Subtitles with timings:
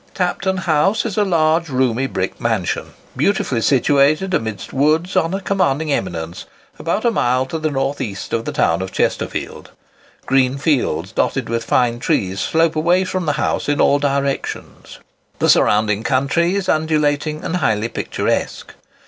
[0.15, 5.91] Tapton House is a large roomy brick mansion, beautifully situated amidst woods, upon a commanding
[5.93, 6.45] eminence,
[6.79, 9.69] about a mile to the north east of the town of Chesterfield.
[10.25, 14.97] Green fields dotted with fine trees slope away from the house in all directions.
[15.37, 18.73] The surrounding country is undulating and highly picturesque.